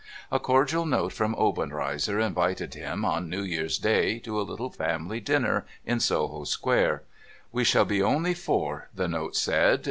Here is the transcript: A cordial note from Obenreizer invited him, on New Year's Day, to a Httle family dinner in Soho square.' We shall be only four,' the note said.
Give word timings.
A 0.31 0.39
cordial 0.39 0.87
note 0.87 1.13
from 1.13 1.35
Obenreizer 1.35 2.19
invited 2.19 2.73
him, 2.73 3.05
on 3.05 3.29
New 3.29 3.43
Year's 3.43 3.77
Day, 3.77 4.17
to 4.21 4.39
a 4.39 4.45
Httle 4.47 4.75
family 4.75 5.19
dinner 5.19 5.63
in 5.85 5.99
Soho 5.99 6.43
square.' 6.43 7.03
We 7.51 7.63
shall 7.63 7.85
be 7.85 8.01
only 8.01 8.33
four,' 8.33 8.89
the 8.95 9.07
note 9.07 9.35
said. 9.35 9.79